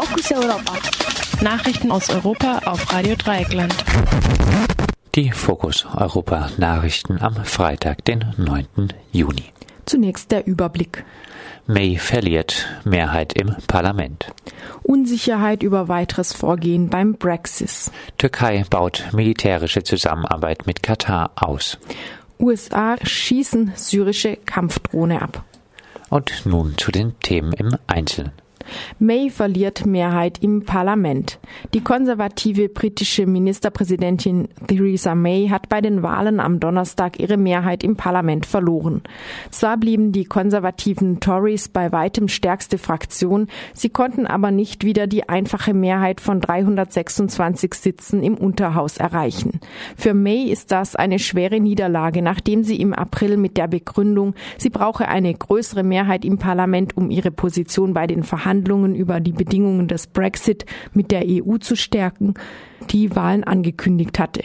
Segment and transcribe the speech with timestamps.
[0.00, 0.74] Fokus Europa.
[1.42, 3.74] Nachrichten aus Europa auf Radio Dreieckland.
[5.16, 8.92] Die Fokus Europa Nachrichten am Freitag, den 9.
[9.10, 9.46] Juni.
[9.86, 11.04] Zunächst der Überblick.
[11.66, 14.32] May verliert Mehrheit im Parlament.
[14.84, 17.90] Unsicherheit über weiteres Vorgehen beim Brexit.
[18.18, 21.76] Türkei baut militärische Zusammenarbeit mit Katar aus.
[22.38, 25.42] USA schießen syrische Kampfdrohne ab.
[26.08, 28.30] Und nun zu den Themen im Einzelnen.
[28.98, 31.38] May verliert Mehrheit im Parlament.
[31.74, 37.96] Die konservative britische Ministerpräsidentin Theresa May hat bei den Wahlen am Donnerstag ihre Mehrheit im
[37.96, 39.02] Parlament verloren.
[39.50, 45.28] Zwar blieben die konservativen Tories bei weitem stärkste Fraktion, sie konnten aber nicht wieder die
[45.28, 49.60] einfache Mehrheit von 326 Sitzen im Unterhaus erreichen.
[49.96, 54.70] Für May ist das eine schwere Niederlage, nachdem sie im April mit der Begründung, sie
[54.70, 59.32] brauche eine größere Mehrheit im Parlament, um ihre Position bei den Verhandlungen Verhandlungen über die
[59.32, 62.34] Bedingungen des Brexit mit der EU zu stärken,
[62.90, 64.42] die Wahlen angekündigt hatte.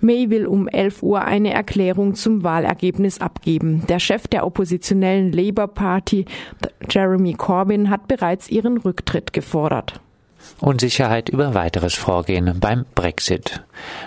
[0.00, 3.82] May will um 11 Uhr eine Erklärung zum Wahlergebnis abgeben.
[3.88, 6.24] Der Chef der oppositionellen Labour Party,
[6.88, 10.00] Jeremy Corbyn, hat bereits ihren Rücktritt gefordert.
[10.60, 13.62] Unsicherheit über weiteres Vorgehen beim Brexit.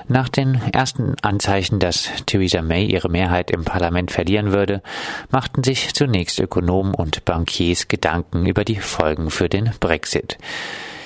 [0.07, 4.81] Nach den ersten Anzeichen, dass Theresa May ihre Mehrheit im Parlament verlieren würde,
[5.29, 10.37] machten sich zunächst Ökonomen und Bankiers Gedanken über die Folgen für den Brexit.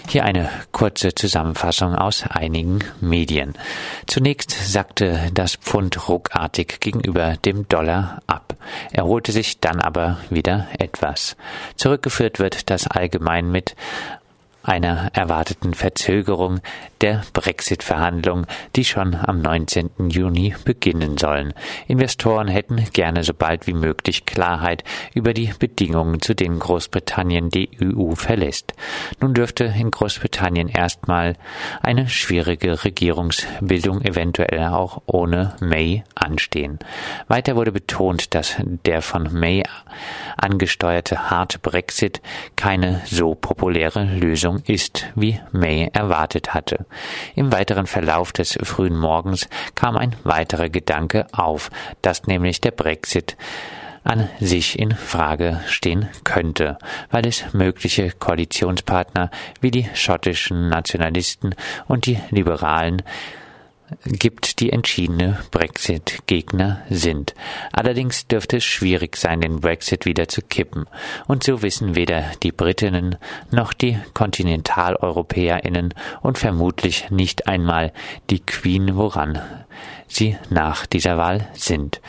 [0.08, 3.54] Hier eine kurze Zusammenfassung aus einigen Medien.
[4.06, 8.56] Zunächst sackte das Pfund ruckartig gegenüber dem Dollar ab,
[8.92, 11.36] erholte sich dann aber wieder etwas.
[11.76, 13.76] Zurückgeführt wird das allgemein mit
[14.68, 16.60] einer erwarteten Verzögerung
[17.02, 20.10] der Brexit-Verhandlungen, die schon am 19.
[20.10, 21.54] Juni beginnen sollen.
[21.88, 27.70] Investoren hätten gerne so bald wie möglich Klarheit über die Bedingungen, zu denen Großbritannien die
[27.82, 28.74] EU verlässt.
[29.22, 31.36] Nun dürfte in Großbritannien erstmal
[31.82, 36.80] eine schwierige Regierungsbildung eventuell auch ohne May anstehen.
[37.28, 38.56] Weiter wurde betont, dass
[38.86, 39.64] der von May
[40.38, 42.22] angesteuerte harte Brexit
[42.56, 46.86] keine so populäre Lösung Lösung ist, wie May erwartet hatte.
[47.36, 51.70] Im weiteren Verlauf des frühen Morgens kam ein weiterer Gedanke auf,
[52.02, 53.36] dass nämlich der Brexit
[54.04, 56.78] an sich in Frage stehen könnte,
[57.10, 61.56] weil es mögliche Koalitionspartner wie die schottischen Nationalisten
[61.88, 63.02] und die Liberalen
[64.06, 67.36] gibt, die entschiedene Brexit-Gegner sind.
[67.72, 70.86] Allerdings dürfte es schwierig sein, den Brexit wieder zu kippen.
[71.28, 73.18] Und so wissen weder die Britinnen
[73.52, 77.94] noch die Kontinentaleuropäerinnen und vermutlich nicht einmal
[78.30, 79.40] die Queen, woran
[80.08, 82.02] sie nach dieser Wahl sind.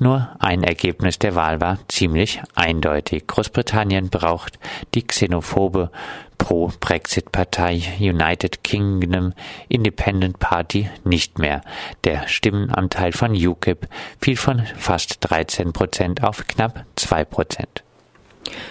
[0.00, 3.26] Nur ein Ergebnis der Wahl war ziemlich eindeutig.
[3.26, 4.58] Großbritannien braucht
[4.94, 5.90] die xenophobe
[6.38, 9.32] Pro-Brexit-Partei United Kingdom
[9.68, 11.62] Independent Party nicht mehr.
[12.04, 13.88] Der Stimmenanteil von UKIP
[14.20, 17.82] fiel von fast 13 Prozent auf knapp 2 Prozent.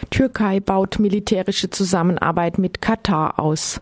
[0.09, 3.81] Türkei baut militärische Zusammenarbeit mit Katar aus.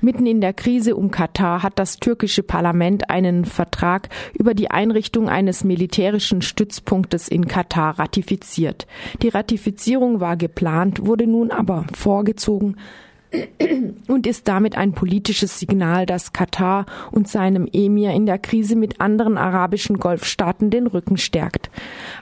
[0.00, 5.28] Mitten in der Krise um Katar hat das türkische Parlament einen Vertrag über die Einrichtung
[5.28, 8.86] eines militärischen Stützpunktes in Katar ratifiziert.
[9.22, 12.76] Die Ratifizierung war geplant, wurde nun aber vorgezogen,
[14.08, 19.00] und ist damit ein politisches Signal, dass Katar und seinem Emir in der Krise mit
[19.00, 21.70] anderen arabischen Golfstaaten den Rücken stärkt.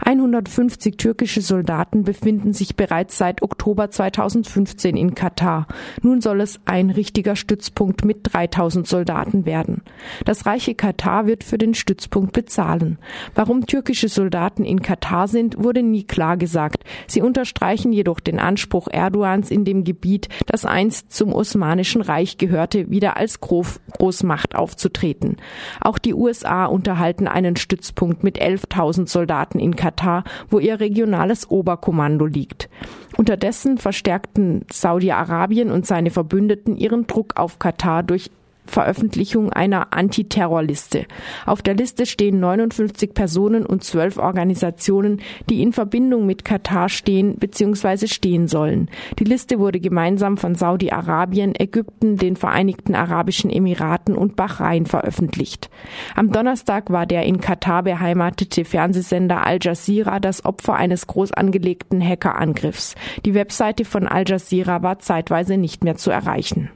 [0.04, 5.66] 150 türkische Soldaten befinden sich bereits seit Oktober 2015 in Katar.
[6.02, 9.82] Nun soll es ein richtiger Stützpunkt mit 3000 Soldaten werden.
[10.24, 12.98] Das reiche Katar wird für den Stützpunkt bezahlen.
[13.34, 16.84] Warum türkische Soldaten in Katar sind, wurde nie klar gesagt.
[17.06, 22.90] Sie unterstreichen jedoch den Anspruch Erdogans in dem Gebiet, das einst zum Osmanischen Reich gehörte,
[22.90, 25.36] wieder als Großmacht aufzutreten.
[25.80, 32.26] Auch die USA unterhalten einen Stützpunkt mit 11.000 Soldaten in Katar, wo ihr regionales Oberkommando
[32.26, 32.68] liegt.
[33.16, 38.30] Unterdessen verstärkten Saudi-Arabien und seine Verbündeten ihren Druck auf Katar durch
[38.66, 41.06] Veröffentlichung einer Antiterrorliste.
[41.46, 47.36] Auf der Liste stehen 59 Personen und 12 Organisationen, die in Verbindung mit Katar stehen
[47.36, 48.06] bzw.
[48.06, 48.88] stehen sollen.
[49.18, 55.70] Die Liste wurde gemeinsam von Saudi-Arabien, Ägypten, den Vereinigten Arabischen Emiraten und Bahrain veröffentlicht.
[56.14, 62.02] Am Donnerstag war der in Katar beheimatete Fernsehsender Al Jazeera das Opfer eines groß angelegten
[62.02, 62.94] Hackerangriffs.
[63.24, 66.70] Die Webseite von Al Jazeera war zeitweise nicht mehr zu erreichen.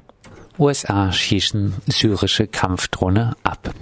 [0.58, 3.72] USA schießen syrische Kampfdrohne ab.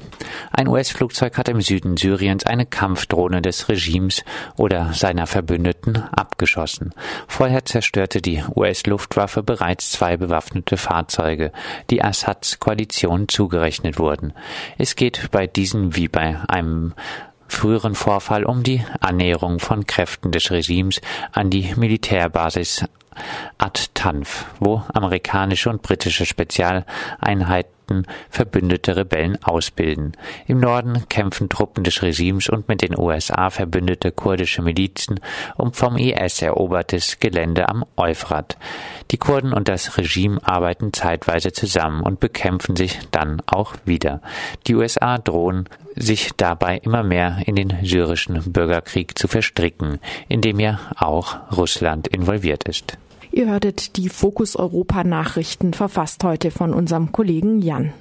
[0.52, 4.24] Ein US-Flugzeug hat im Süden Syriens eine Kampfdrohne des Regimes
[4.56, 6.92] oder seiner Verbündeten abgeschossen.
[7.28, 11.52] Vorher zerstörte die US-Luftwaffe bereits zwei bewaffnete Fahrzeuge,
[11.90, 14.32] die Assads Koalition zugerechnet wurden.
[14.76, 16.94] Es geht bei diesen wie bei einem
[17.48, 21.00] früheren Vorfall um die Annäherung von Kräften des Regimes
[21.32, 22.84] an die Militärbasis
[23.58, 27.76] At-Tanf, wo amerikanische und britische Spezialeinheiten
[28.30, 30.12] verbündete Rebellen ausbilden.
[30.46, 35.20] Im Norden kämpfen Truppen des Regimes und mit den USA verbündete kurdische Milizen
[35.56, 38.56] um vom IS erobertes Gelände am Euphrat.
[39.10, 44.20] Die Kurden und das Regime arbeiten zeitweise zusammen und bekämpfen sich dann auch wieder.
[44.66, 50.60] Die USA drohen sich dabei immer mehr in den syrischen Bürgerkrieg zu verstricken, in dem
[50.60, 52.98] ja auch Russland involviert ist.
[53.36, 57.92] Ihr hörtet die Fokus Europa Nachrichten, verfasst heute von unserem Kollegen Jan.